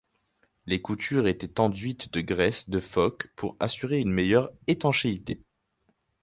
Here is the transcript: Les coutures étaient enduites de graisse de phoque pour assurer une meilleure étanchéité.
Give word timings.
Les 0.65 0.81
coutures 0.81 1.27
étaient 1.27 1.59
enduites 1.59 2.11
de 2.11 2.21
graisse 2.21 2.67
de 2.71 2.79
phoque 2.79 3.27
pour 3.35 3.55
assurer 3.59 3.99
une 3.99 4.11
meilleure 4.11 4.49
étanchéité. 4.65 5.43